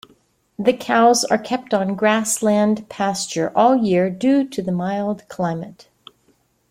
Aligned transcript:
The 0.57 0.73
cows 0.73 1.23
are 1.25 1.37
kept 1.37 1.75
on 1.75 1.93
grassland 1.93 2.89
pasture 2.89 3.51
all 3.55 3.75
year 3.75 4.09
due 4.09 4.49
to 4.49 4.59
the 4.63 4.71
mild 4.71 5.29
climate. 5.29 5.89